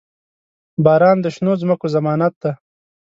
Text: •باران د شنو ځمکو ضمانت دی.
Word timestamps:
•باران 0.85 1.17
د 1.21 1.25
شنو 1.35 1.53
ځمکو 1.61 1.85
ضمانت 1.95 2.33
دی. 2.41 2.51